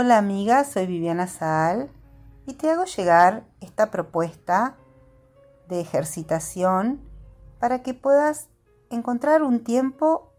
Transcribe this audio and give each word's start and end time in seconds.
Hola 0.00 0.16
amiga, 0.16 0.62
soy 0.62 0.86
Viviana 0.86 1.26
Saal 1.26 1.90
y 2.46 2.54
te 2.54 2.70
hago 2.70 2.84
llegar 2.84 3.48
esta 3.60 3.90
propuesta 3.90 4.76
de 5.68 5.80
ejercitación 5.80 7.00
para 7.58 7.82
que 7.82 7.94
puedas 7.94 8.48
encontrar 8.90 9.42
un 9.42 9.64
tiempo 9.64 10.30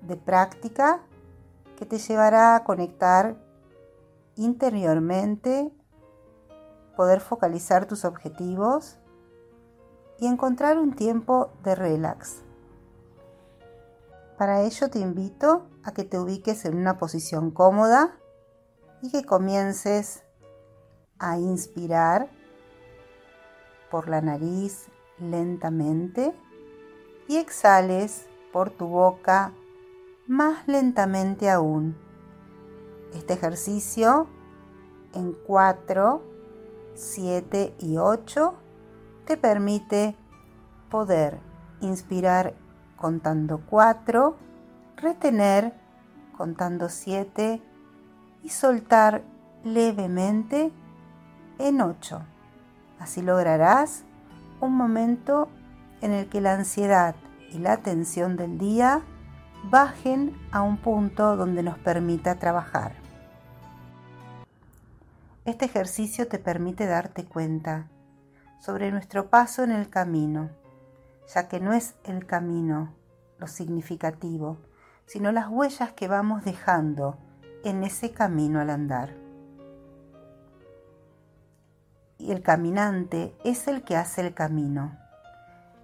de 0.00 0.14
práctica 0.14 1.00
que 1.76 1.86
te 1.86 1.98
llevará 1.98 2.54
a 2.54 2.62
conectar 2.62 3.36
interiormente, 4.36 5.72
poder 6.96 7.18
focalizar 7.18 7.86
tus 7.86 8.04
objetivos 8.04 8.98
y 10.20 10.28
encontrar 10.28 10.78
un 10.78 10.94
tiempo 10.94 11.50
de 11.64 11.74
relax. 11.74 12.44
Para 14.38 14.62
ello 14.62 14.88
te 14.88 15.00
invito 15.00 15.66
a 15.82 15.90
que 15.90 16.04
te 16.04 16.16
ubiques 16.16 16.64
en 16.64 16.76
una 16.76 16.96
posición 16.96 17.50
cómoda 17.50 18.20
y 19.04 19.10
que 19.10 19.22
comiences 19.22 20.22
a 21.18 21.36
inspirar 21.36 22.30
por 23.90 24.08
la 24.08 24.22
nariz 24.22 24.86
lentamente 25.18 26.34
y 27.28 27.36
exhales 27.36 28.26
por 28.50 28.70
tu 28.70 28.86
boca 28.86 29.52
más 30.26 30.66
lentamente 30.66 31.50
aún. 31.50 31.98
Este 33.12 33.34
ejercicio 33.34 34.26
en 35.12 35.34
4, 35.46 36.22
7 36.94 37.74
y 37.80 37.98
8 37.98 38.54
te 39.26 39.36
permite 39.36 40.16
poder 40.90 41.40
inspirar 41.82 42.54
contando 42.96 43.60
4, 43.68 44.34
retener 44.96 45.74
contando 46.38 46.88
7 46.88 47.73
y 48.44 48.50
soltar 48.50 49.22
levemente 49.64 50.70
en 51.58 51.80
8. 51.80 52.22
Así 53.00 53.22
lograrás 53.22 54.04
un 54.60 54.76
momento 54.76 55.48
en 56.00 56.12
el 56.12 56.28
que 56.28 56.40
la 56.40 56.54
ansiedad 56.54 57.16
y 57.50 57.58
la 57.58 57.78
tensión 57.78 58.36
del 58.36 58.58
día 58.58 59.02
bajen 59.70 60.36
a 60.52 60.62
un 60.62 60.76
punto 60.76 61.36
donde 61.36 61.62
nos 61.62 61.78
permita 61.78 62.36
trabajar. 62.36 62.92
Este 65.46 65.64
ejercicio 65.64 66.28
te 66.28 66.38
permite 66.38 66.86
darte 66.86 67.24
cuenta 67.24 67.88
sobre 68.60 68.90
nuestro 68.90 69.28
paso 69.30 69.62
en 69.62 69.72
el 69.72 69.88
camino, 69.88 70.50
ya 71.34 71.48
que 71.48 71.60
no 71.60 71.72
es 71.72 71.94
el 72.04 72.26
camino 72.26 72.94
lo 73.38 73.46
significativo, 73.46 74.58
sino 75.06 75.32
las 75.32 75.48
huellas 75.48 75.92
que 75.92 76.08
vamos 76.08 76.44
dejando 76.44 77.18
en 77.64 77.82
ese 77.82 78.12
camino 78.12 78.60
al 78.60 78.68
andar. 78.68 79.14
Y 82.18 82.30
el 82.30 82.42
caminante 82.42 83.34
es 83.42 83.66
el 83.68 83.82
que 83.82 83.96
hace 83.96 84.20
el 84.20 84.34
camino. 84.34 84.96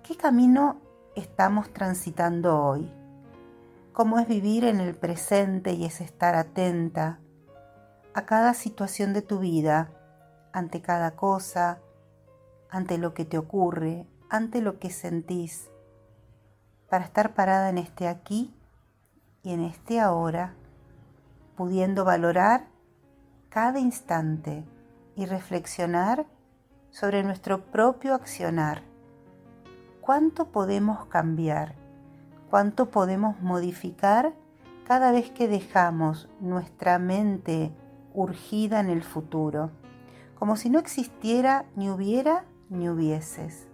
¿Qué 0.03 0.17
camino 0.17 0.77
estamos 1.17 1.73
transitando 1.73 2.63
hoy? 2.63 2.93
¿Cómo 3.95 4.19
es 4.19 4.29
vivir 4.29 4.65
en 4.65 4.81
el 4.81 4.95
presente 4.95 5.73
y 5.73 5.87
es 5.87 6.01
estar 6.01 6.35
atenta 6.35 7.19
a 8.15 8.27
cada 8.27 8.55
situación 8.55 9.13
de 9.13 9.23
tu 9.23 9.39
vida, 9.39 9.91
ante 10.53 10.83
cada 10.83 11.13
cosa, 11.13 11.79
ante 12.69 12.99
lo 12.99 13.15
que 13.15 13.25
te 13.25 13.39
ocurre, 13.39 14.07
ante 14.29 14.61
lo 14.61 14.79
que 14.79 14.91
sentís, 14.91 15.71
para 16.89 17.05
estar 17.05 17.35
parada 17.35 17.71
en 17.71 17.79
este 17.79 18.07
aquí 18.07 18.55
y 19.43 19.53
en 19.53 19.65
este 19.65 20.01
ahora 20.01 20.55
pudiendo 21.61 22.07
valorar 22.07 22.69
cada 23.51 23.81
instante 23.81 24.65
y 25.15 25.27
reflexionar 25.27 26.25
sobre 26.89 27.23
nuestro 27.23 27.67
propio 27.67 28.15
accionar. 28.15 28.81
¿Cuánto 30.01 30.53
podemos 30.53 31.05
cambiar? 31.09 31.75
¿Cuánto 32.49 32.91
podemos 32.91 33.43
modificar 33.43 34.33
cada 34.87 35.13
vez 35.13 35.31
que 35.33 35.49
dejamos 35.49 36.31
nuestra 36.41 36.99
mente 36.99 37.73
urgida 38.15 38.81
en 38.81 38.89
el 38.89 39.03
futuro? 39.03 39.71
Como 40.39 40.57
si 40.57 40.71
no 40.71 40.79
existiera 40.79 41.67
ni 41.77 41.91
hubiera 41.91 42.47
ni 42.71 42.89
hubieses. 42.89 43.69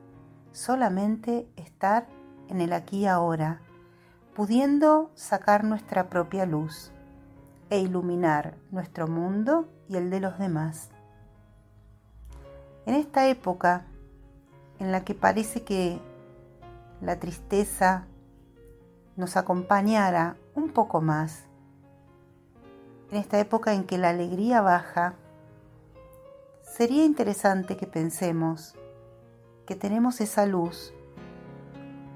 Solamente 0.51 1.49
estar 1.55 2.09
en 2.49 2.61
el 2.61 2.73
aquí 2.73 3.03
y 3.03 3.07
ahora, 3.07 3.61
pudiendo 4.35 5.13
sacar 5.15 5.63
nuestra 5.63 6.09
propia 6.09 6.47
luz 6.47 6.91
e 7.71 7.79
iluminar 7.81 8.55
nuestro 8.71 9.09
mundo 9.09 9.69
y 9.89 9.97
el 9.97 10.11
de 10.11 10.21
los 10.21 10.39
demás. 10.39 10.91
En 12.87 12.95
esta 12.95 13.29
época 13.29 13.87
en 14.79 14.93
la 14.93 15.05
que 15.05 15.15
parece 15.15 15.63
que 15.65 16.01
la 17.01 17.19
tristeza 17.19 18.07
nos 19.17 19.37
acompañara 19.37 20.37
un 20.55 20.71
poco 20.71 21.01
más, 21.01 21.45
en 23.11 23.19
esta 23.19 23.39
época 23.39 23.73
en 23.73 23.85
que 23.85 23.99
la 23.99 24.11
alegría 24.11 24.61
baja, 24.61 25.15
sería 26.63 27.05
interesante 27.05 27.77
que 27.77 27.87
pensemos 27.87 28.75
que 29.65 29.75
tenemos 29.75 30.21
esa 30.21 30.47
luz 30.47 30.93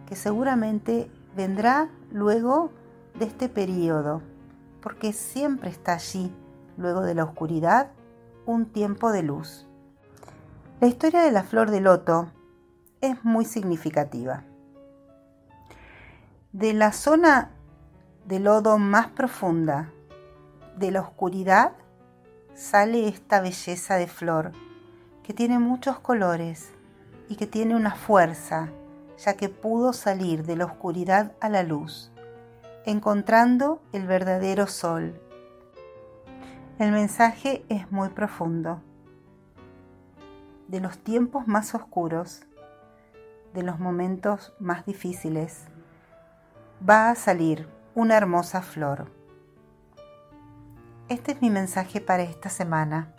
que 0.06 0.17
seguramente 0.17 1.11
vendrá 1.37 1.88
luego 2.11 2.71
de 3.19 3.27
este 3.27 3.49
periodo 3.49 4.22
porque 4.83 5.13
siempre 5.13 5.71
está 5.71 5.95
allí, 5.95 6.33
luego 6.77 7.03
de 7.03 7.15
la 7.15 7.25
oscuridad, 7.25 7.91
un 8.47 8.67
tiempo 8.67 9.13
de 9.13 9.23
luz. 9.23 9.67
La 10.81 10.89
historia 10.89 11.23
de 11.23 11.31
la 11.31 11.43
flor 11.43 11.71
de 11.71 11.81
loto 11.81 12.31
es 13.01 13.23
muy 13.25 13.45
significativa. 13.45 14.45
De 16.53 16.73
la 16.73 16.93
zona 16.93 17.51
de 18.27 18.41
lodo 18.41 18.79
más 18.79 19.09
profunda, 19.09 19.93
de 20.77 20.91
la 20.91 21.01
oscuridad, 21.01 21.73
sale 22.55 23.09
esta 23.09 23.41
belleza 23.41 23.97
de 23.97 24.07
flor 24.07 24.53
que 25.23 25.35
tiene 25.35 25.59
muchos 25.59 26.01
colores 26.01 26.73
y 27.29 27.37
que 27.37 27.47
tiene 27.47 27.77
una 27.77 27.95
fuerza, 27.95 28.69
ya 29.19 29.35
que 29.35 29.49
pudo 29.49 29.93
salir 29.93 30.45
de 30.45 30.57
la 30.57 30.65
oscuridad 30.65 31.33
a 31.41 31.49
la 31.49 31.62
luz 31.62 32.11
encontrando 32.87 33.83
el 33.93 34.07
verdadero 34.07 34.67
sol. 34.67 35.21
El 36.79 36.93
mensaje 36.93 37.65
es 37.69 37.91
muy 37.93 38.09
profundo. 38.09 38.81
De 40.69 40.81
los 40.81 40.99
tiempos 40.99 41.47
más 41.47 41.75
oscuros, 41.75 42.43
de 43.53 43.63
los 43.63 43.79
momentos 43.79 44.55
más 44.59 44.87
difíciles, 44.87 45.65
va 46.89 47.11
a 47.11 47.15
salir 47.17 47.69
una 47.95 48.17
hermosa 48.17 48.63
flor. 48.63 49.11
Este 51.09 51.33
es 51.33 51.43
mi 51.43 51.51
mensaje 51.51 52.01
para 52.01 52.23
esta 52.23 52.49
semana, 52.49 53.15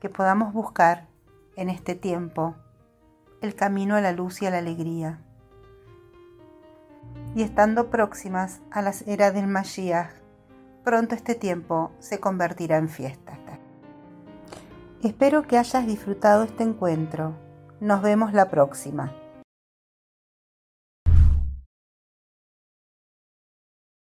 que 0.00 0.08
podamos 0.08 0.54
buscar 0.54 1.08
en 1.56 1.68
este 1.68 1.94
tiempo 1.94 2.54
el 3.42 3.54
camino 3.54 3.96
a 3.96 4.00
la 4.00 4.12
luz 4.12 4.40
y 4.40 4.46
a 4.46 4.50
la 4.50 4.58
alegría 4.58 5.20
y 7.34 7.42
estando 7.42 7.90
próximas 7.90 8.60
a 8.70 8.82
las 8.82 9.06
eras 9.06 9.34
del 9.34 9.46
Mashiach, 9.46 10.10
pronto 10.84 11.14
este 11.14 11.34
tiempo 11.34 11.92
se 11.98 12.20
convertirá 12.20 12.78
en 12.78 12.88
fiesta. 12.88 13.38
Espero 15.02 15.42
que 15.42 15.58
hayas 15.58 15.86
disfrutado 15.86 16.42
este 16.42 16.64
encuentro. 16.64 17.34
Nos 17.80 18.02
vemos 18.02 18.32
la 18.32 18.50
próxima. 18.50 19.12